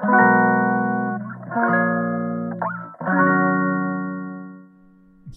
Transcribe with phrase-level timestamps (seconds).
[0.00, 0.06] 聞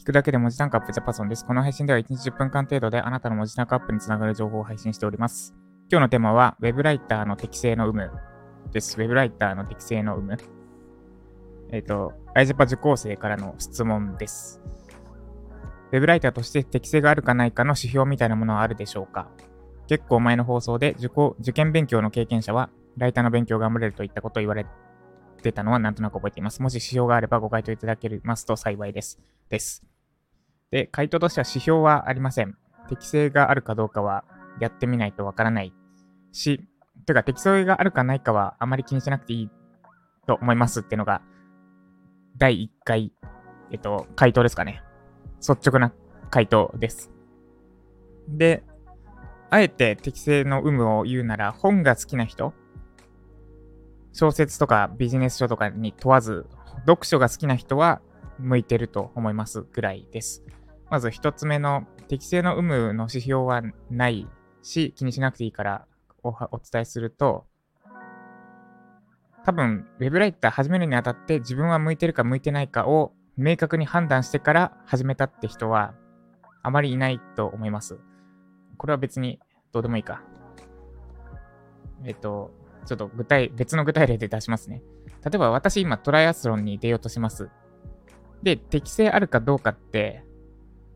[0.05, 1.45] くだけで文字タンクアップジャパソンです。
[1.45, 5.53] この配信では1日10分間程度であなたの文字タンクアップにつながる情報を配信しております。
[5.91, 8.09] 今日のテーマは Web ライターの適性の有無
[8.71, 8.97] です。
[8.97, 10.37] Web ライターの適性の有無。
[11.71, 14.61] えっ、ー、と、アイジャパ受講生からの質問です。
[15.91, 19.27] Web ライターとして適性があるかないかの指標みたいなものはあるでしょうか？
[19.87, 24.65] 結構前の放送で受講受験勉強の経験者はライターの勉強が頑張れるといったことを言われ
[25.41, 26.61] てたのはなんとなく覚えています。
[26.61, 29.19] もし指標があればご回答いただけますと幸いです。
[29.49, 29.83] です。
[30.71, 32.57] で、回答としては指標はありません。
[32.89, 34.23] 適性があるかどうかは
[34.59, 35.73] やってみないとわからない
[36.31, 36.67] し、
[37.05, 39.49] というか適性があるかないかはあまり気にしなくていい
[40.25, 41.21] と思いますっていうのが、
[42.37, 43.13] 第1回、
[43.71, 44.81] えっと、回答ですかね。
[45.37, 45.93] 率直な
[46.29, 47.11] 回答です。
[48.27, 48.63] で、
[49.49, 52.53] あえて適性の有無を言うなら、本が好きな人、
[54.13, 56.45] 小説とかビジネス書とかに問わず、
[56.85, 58.01] 読書が好きな人は
[58.39, 60.43] 向いてると思いますぐらいです。
[60.89, 64.27] まず一つ目の適正の有無の指標はない
[64.61, 65.85] し、気にしなくていいから
[66.21, 67.45] おお伝えすると、
[69.45, 75.95] 多分、ウェブライター始めるにあたって自分は向いてるか向いてないかを明確に判断してから始めたって人は
[76.61, 77.99] あまりいないと思います。
[78.77, 79.39] これは別に
[79.73, 80.21] どうでもいいか。
[82.05, 82.51] えっと、
[82.85, 84.81] ちょっと具体、別の具体例で出しますね。
[85.23, 87.49] 例えば私今トライアスロンに出ようとします。
[88.41, 90.23] で、適性あるかどうかって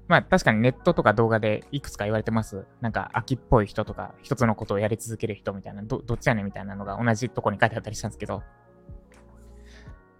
[0.07, 2.65] まあ確かにネットとか動画でいくつか言われてます。
[2.81, 8.41] なんか秋っぽい人とか一つのことをやり続ける人みたいな、どどっちやねんみたいなのが同じとこに書いてあったりしたんですけど、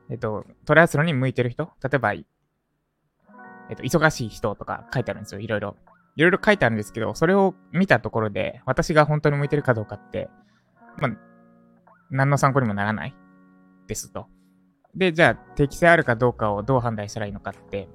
[0.10, 2.23] えっと、トライアスロンに向いてる人例えば、え
[3.73, 5.42] っと、忙しい人とか書いてあるんですよ。
[5.42, 5.76] いろいろ。
[6.18, 10.32] いろいろ書いてあるんですけど、それを見たところで、私が本当に向いてるかどうかって、
[10.98, 11.12] まあ、
[12.10, 13.16] 何の参考にもならない？
[13.88, 14.28] ですと。
[14.96, 17.88] で、じゃあ、適性あるかどうかをどう判断したらいいのかって、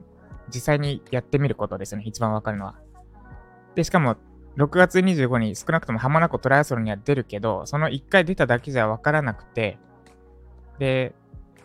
[0.55, 2.03] 実際にやってみることですね。
[2.07, 2.77] 一番わかるのは。
[3.75, 4.17] で、しかも、
[4.57, 9.79] 6月25に少なくとも浜名湖トライアスロンには出るけど、その1回出ただけじゃわからなくて、
[10.79, 11.15] で、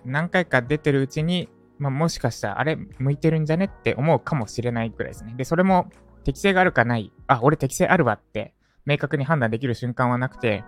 [0.05, 1.49] 何回か出てるうちに、
[1.79, 5.33] まあ、もしかしたら、あれ、向いてるんじゃねって思うかもしれないくらいですね。
[5.35, 5.89] で、それも
[6.23, 8.53] 適性があるかない、あ、俺適性あるわって、
[8.85, 10.63] 明確に判断できる瞬間はなくて、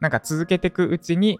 [0.00, 1.38] なんか続けていくうちに、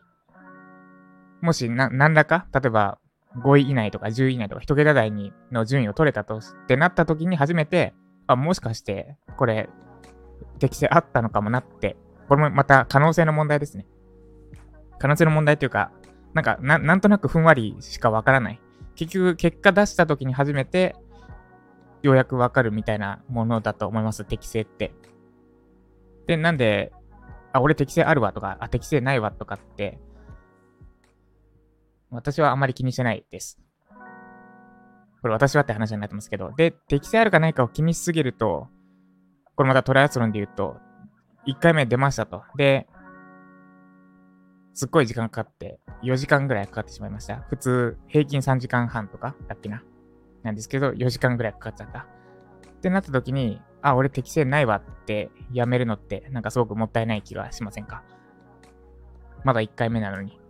[1.40, 2.98] もしな、何らか、例えば、
[3.36, 7.94] 5位以内とか10位以内とか1桁台にの順位を取れたとってなった時に初めて、
[8.26, 9.68] あ、もしかしてこれ
[10.58, 11.96] 適性あったのかもなって、
[12.28, 13.86] これもまた可能性の問題ですね。
[14.98, 15.92] 可能性の問題というか、
[16.34, 18.60] なんかな、なんとなくふんわりしかわからない。
[18.94, 20.96] 結局、結果出した時に初めて、
[22.02, 24.92] ようやくわかるみたいなものだと思います、適性って。
[26.26, 26.92] で、なんで、
[27.52, 29.98] あ、俺適性あるわとか、あ、適性ないわとかって、
[32.10, 33.60] 私はあまり気にしてないです。
[35.22, 36.52] これ私はって話になってますけど。
[36.56, 38.68] で、適性あるかないかを気にしすぎると、
[39.54, 40.76] これまたトライアスロンで言うと、
[41.46, 42.42] 1回目出ましたと。
[42.56, 42.88] で、
[44.72, 47.36] すっごい時間かかって、4時間ぐらいかかってしまいました。
[47.48, 49.82] 普通、平均3時間半とかだっけな。
[50.42, 52.06] なんですけど、4時間ぐらいかかっちゃった。
[52.80, 58.02] ってなった時に、あ、俺適性ないわってやめるのって、なんかすごくもったいない気がしませんか？
[59.44, 60.40] まだ1回目なのに。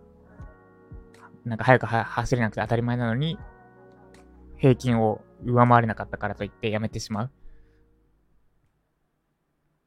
[1.43, 3.37] なんか早く走れなくて当たり前なのに、
[4.57, 7.31] 平均を上回れなかったからといってやめてしまう。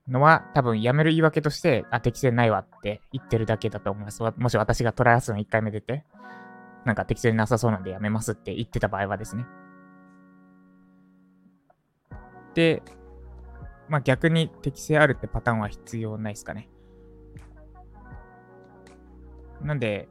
[0.07, 4.23] のは多分やめる言い訳として、あ、適正ないわって言ってるだけだと思います。
[4.37, 6.05] もし私がトライアスロン1回目出て、
[6.85, 9.47] なんか適正なさそうなんでやめますって言ってた場合はですね。
[12.55, 12.83] で、
[13.89, 16.69] まあ逆に適正あるってパターンは必要ないですかね。
[19.63, 20.09] なんで、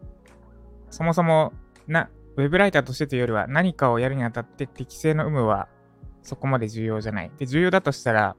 [0.90, 1.54] そもそも
[1.88, 5.68] な、ウェブライターとしてというよりは何かをやるにあたって適正の有無は
[6.24, 7.32] そこまで重要じゃない。
[7.38, 8.36] で、重要だとしたら、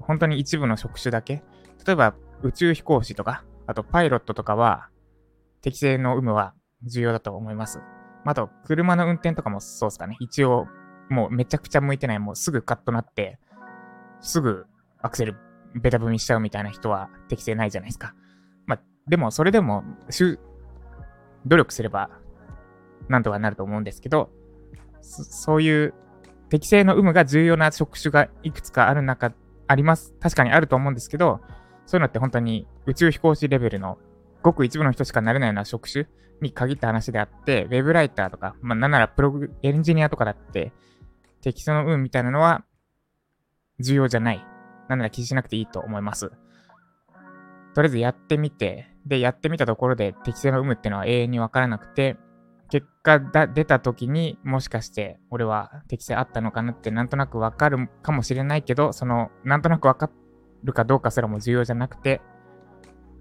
[0.00, 1.42] 本当に一部の職種だけ。
[1.86, 4.88] 例えば宇宙飛行士とか、あとパイロットとかは
[5.60, 6.54] 適正の有無は
[6.84, 7.80] 重要だと思います。
[8.24, 10.16] あと、車の運転とかもそうですかね。
[10.20, 10.66] 一応、
[11.12, 13.38] もうめちゃくちゃ向いてない、もうすぐカットなって、
[14.20, 14.66] すぐ
[15.00, 15.36] アクセル
[15.74, 18.14] ベタ踏みしちゃうみたいな人は適正ないじゃないですか。
[18.66, 19.84] まあ、でもそれでも、
[21.46, 22.10] 努力すれば、
[23.08, 24.30] なんとかなると思うんですけど、
[25.00, 25.94] そういう
[26.48, 29.32] 適正の有無が重要な職種がいくつかある中、
[29.66, 30.14] あります。
[30.20, 31.40] 確かにあると思うんですけど、
[31.86, 33.98] そういうのって本当に宇宙飛行士レベルの
[34.42, 36.06] ごく一部の人しかなれないような職種
[36.40, 40.72] に限った話であって、ウェブライターとか、まあ、なんならプログ、エンジニアとかだって、
[41.42, 42.64] 適正の有無みたいなのは
[43.80, 44.46] 重要じゃない。
[44.88, 46.30] なんなら気にしなくていいと思います。
[47.74, 52.16] とりあえずやってみて、で、やってみたところで適正の有無っていうのは永遠にわからなくて、
[52.70, 60.10] 結果が出た時にもしかして俺は適性あったのかなってなんとなくわかるかもしれないけど、そのなんとなくわか
[60.64, 62.22] るかどうかすらも重要じゃなくて、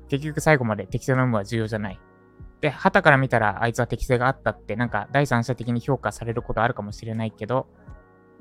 [0.07, 1.99] 結局最後まで適性の有無は重要じゃない。
[2.61, 7.67] で、旗から見たらあいつは適性があったってなんか第三者的に評価されることあるかもしれないけど、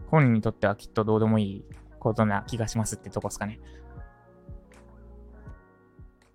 [0.09, 1.65] 本人にとってはきっとどうでもいい
[1.99, 3.61] ことな気がしますってとこですかね。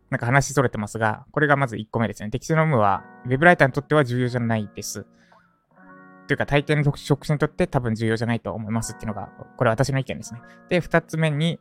[0.09, 2.29] なんか話それてますが、これがまず1個目ですね。
[2.29, 5.05] 適正の有無は、ウェブライターにとっては重要じゃないです。
[6.27, 10.41] というか、大抵の職種にとって多分重要じゃないと思いますっていうのが、これ私の意見ですね。
[10.69, 11.59] で、2つ目に、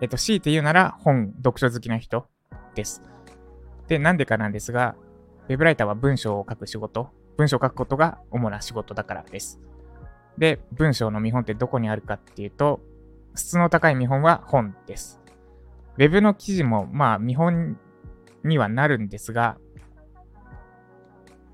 [0.00, 2.26] えっと、強いて言うなら本、読書好きな人
[2.74, 3.02] です。
[3.88, 4.96] で、なんでかなんですが、
[5.48, 9.60] ウェブライターは文章を書く仕事、文章を書くことが主な仕事だからです。
[10.38, 12.80] で、文章の見本ってどこにあるかっていうと、
[13.34, 15.20] 質の高い見本は本です。
[15.96, 17.78] ウェブの記事も、まあ、見本
[18.44, 19.58] にはなるんですが、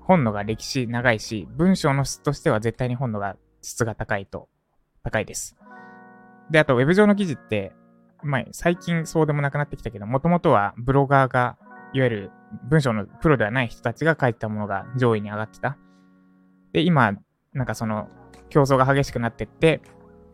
[0.01, 4.49] 本のが歴史長いし、文章の質としては絶対に本のが質が高いと、
[5.01, 5.55] 高いです。
[6.51, 7.73] で、あと、ウェブ上の記事って、
[8.21, 11.57] まあ、最近そうでもなくなってきたけど、もともとはブロガーが、
[11.93, 12.31] いわゆる
[12.69, 15.77] 文章のプロではない人たちが書いたものが上位に上がってた。
[16.73, 17.13] で、今、
[17.53, 18.09] なんかその、
[18.53, 19.81] 競争が激しくなってって、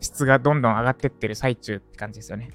[0.01, 2.51] 質がどんどん上がってってる最中って感じですよね。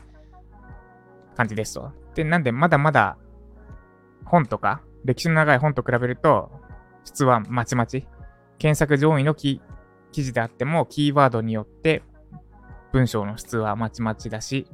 [1.37, 1.91] 感じですと。
[2.15, 3.17] で、なんでまだまだ
[4.27, 6.51] 本とか、歴史の長い本と比べると、
[7.05, 8.07] 質はまちまち。
[8.59, 9.63] 検索上位の記
[10.13, 12.03] 事であっても、キーワードによって
[12.93, 14.69] 文章の質はまちまちだし、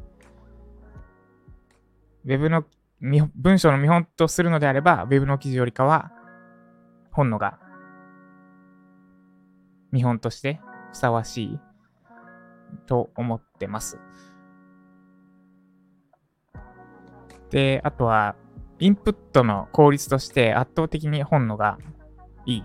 [2.24, 2.64] ウェブの
[3.00, 6.10] 文章の見本とするのであれば、ウェブの記事よりかは、
[7.12, 7.60] 本のが
[9.92, 10.60] 見本として
[10.90, 11.60] ふさわしい
[12.86, 13.98] と思ってます。
[17.50, 18.36] で、あとは、
[18.78, 21.78] インプットの効率として圧倒的に本のが
[22.46, 22.64] いい。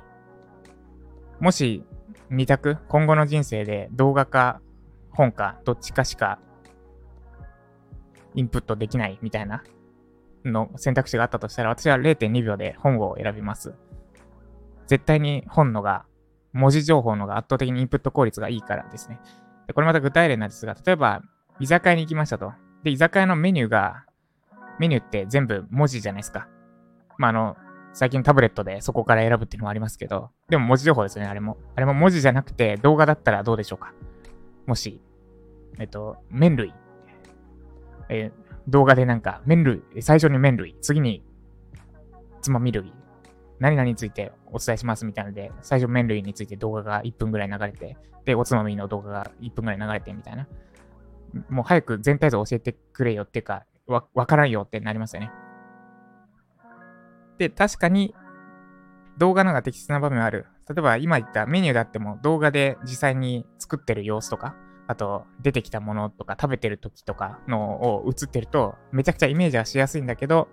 [1.40, 1.84] もし、
[2.30, 4.62] 二択、今後の人生で動画か
[5.12, 6.40] 本かどっちかしか
[8.36, 9.64] インプットできないみたいな
[10.44, 13.74] の選択肢があったとしたら、私は0.2秒で本を選びます。
[14.88, 16.06] 絶対に本のが、
[16.56, 19.20] 文字情報のが圧倒的にインプット効率がいいからですね。
[19.68, 21.22] でこれまた具体例なんですが、例えば、
[21.60, 22.54] 居酒屋に行きましたと。
[22.84, 24.06] で、居酒屋のメニューが、
[24.80, 26.48] メニューって全部文字じゃないですか。
[27.18, 27.58] まあ、あの、
[27.94, 31.58] 最近タブレットでそこから選ぶっていうのもありますけど、でも文字情報ですね、あれも。
[31.76, 33.94] あれも文字じゃなくて動画だったらどうでしょうか。
[34.66, 35.02] もし、
[35.80, 36.74] えっと、麺類。
[38.10, 38.32] え、
[38.68, 41.24] 動画でなんか、麺類、最初に麺類、次に、
[42.42, 42.94] つまみ類、
[43.60, 50.48] 何々についてお伝えしますみたいなので、最初麺類について動画が1分ぐらい流れて、で、おつまみの動画が1分ぐらい流れてみたいな。
[51.50, 55.32] もう早く全体像教えてくれよっていうか、わ、わからんよってなりますよね。
[57.38, 58.16] で、確かに
[59.18, 60.48] 動画のが適切な場面はある。
[60.68, 64.56] 例えば今言ったメニューであっても動画で実際に作ってる様子とか、
[64.88, 70.48] あと出てきたものとか食べてる時とかのを映ってるとめちゃくちゃイメージはしやすいんだけど、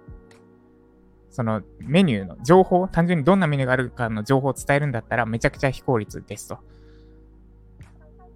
[1.32, 6.58] そのメニューの情報、単純にどんなメニューがあるかの情報を伝えるんだったらめちゃくちゃ非効率ですと。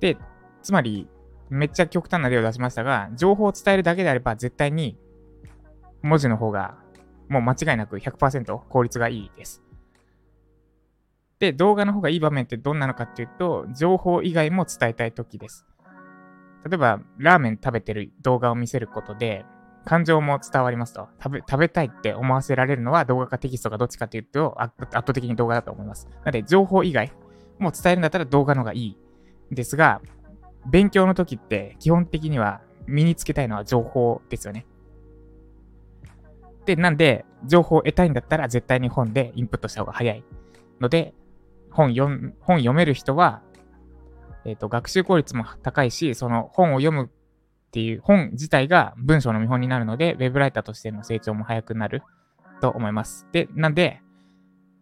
[0.00, 0.16] で、
[0.62, 1.06] つまり
[1.50, 4.96] めっちゃ極端な例を出しましたが、情報を伝えるだけであれば絶対に
[6.02, 6.74] 文字の方が
[7.28, 9.62] もう間違いなく100%効率がいいです。
[11.38, 15.66] で、動画の方がいい場面ってどんなのかっていうと、情報以外も伝えたい時です。
[16.64, 19.44] 例えば、ラーメン食べてる動画を見せることで、
[19.86, 21.08] 感情も伝わりますと。
[21.22, 26.08] 食べ、食べたいって思わせられるのは動画かテキストかどっちかっていうと、圧倒的に動画だと思います。
[26.08, 27.12] なので、情報以外
[27.60, 28.98] も伝えるんだったら動画の方がいい。
[29.52, 30.02] ですが、
[30.68, 34.66] 勉強の時って基本的には身につけたいのは情報ですよね。
[36.64, 40.24] で、なんで、情報を得たいんだったら絶対に本でインプットした方が早い。
[40.80, 41.14] ので、
[41.70, 43.42] 本読本読める人は、
[44.44, 47.10] えっ、ー、と、学習効率も高いし、その本を読む
[47.76, 52.02] っていう本自体が文章の見本になるので、ウェブライターとしての成長も早くなる
[52.62, 53.26] と思います。
[53.32, 54.00] で、なんで、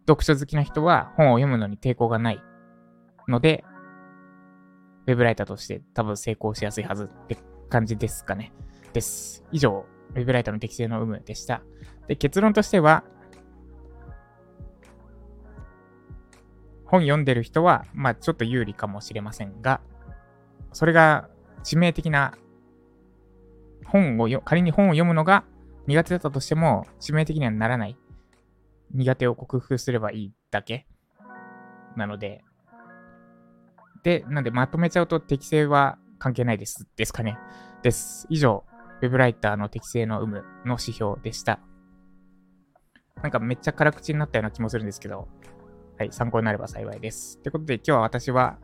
[0.07, 2.41] 読書好きな人は本を読むのに抵抗がない
[3.27, 3.65] ので、
[5.07, 7.37] ウェブライターとして多分成功しやすいはずって
[7.69, 8.53] 感じですかね。
[8.93, 9.43] です。
[9.51, 9.85] 以上、
[10.15, 11.63] ウェブライターの適性の有無でした。
[12.07, 13.03] で、結論としては、
[16.85, 19.81] 本読んでる人は、まあちょっと有利かもしれませんが、
[20.71, 21.27] それが
[21.65, 22.37] 致命的な
[23.85, 25.45] 本をよ仮に本を読むのが
[25.87, 27.97] 苦手だったとしても、致命的にはならない。
[28.93, 30.87] 苦手を克服すればいいだけ。
[31.95, 32.43] なので、
[34.03, 36.87] で、なんでまとめちゃうと適性は関係ないです。
[36.95, 37.37] ですかね。
[37.83, 38.27] です。
[38.29, 38.63] 以上、
[39.01, 41.59] ウェブライターの適性の有無の指標でした。
[43.21, 45.27] なんかめっちゃ辛口になったような気もするんですけど、
[45.97, 47.37] はい、参考になれば幸いです。
[47.37, 48.57] ってことで今日は私は、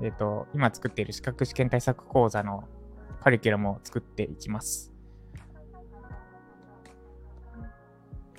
[0.00, 2.64] えっ、ー、と、今作っている資格試験対策講座の
[3.22, 4.92] カリキュラムを作っていきます。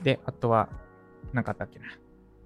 [0.04, 0.70] で、あとは、
[1.34, 1.86] 何かあったっけな。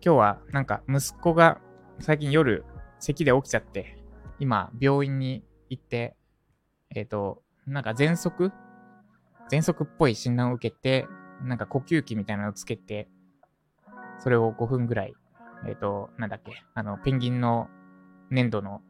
[0.05, 1.61] 今日はなんか息子が
[1.99, 2.65] 最近夜
[2.99, 3.97] 咳で起きちゃって、
[4.39, 6.15] 今病院に行って、
[6.93, 8.51] えっ、ー、と、なんか喘息？
[9.49, 11.07] 喘息っぽい診断を受けて、
[11.43, 13.07] なんか呼吸器みたいなのをつけて、
[14.19, 15.13] それを5分ぐらい、
[15.67, 17.67] えっ、ー、と、なんだっけ、あの、ペンギンの
[18.29, 18.81] 粘土の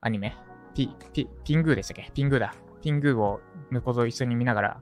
[0.00, 0.36] アニメ、
[0.74, 2.10] ピ、ピ、ピングーでしたっけ？
[2.12, 2.54] ピングーだ。
[2.82, 3.40] ピングーを
[3.70, 4.80] 息子と一緒に見ながら、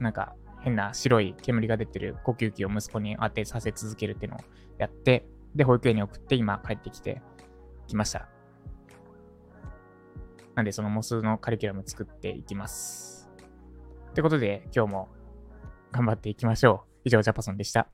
[0.00, 4.40] なんか変な白い煙が出てる呼吸器を息子に当てさせ続けるっていうのを
[4.78, 7.20] やって、で、保育園に送って今帰ってきて
[7.86, 8.28] きました。
[10.54, 13.30] なんでそのモスのカリキュラム作っていきます。
[14.10, 15.08] ってことで今日も
[15.90, 16.90] 頑張っていきましょう。
[17.04, 17.88] 以上、ジャパソンでした。